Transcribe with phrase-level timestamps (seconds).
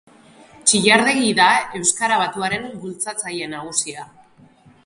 [0.69, 1.49] Txillardegi da
[1.81, 4.09] euskara batuaren bultzatzaile nagusia.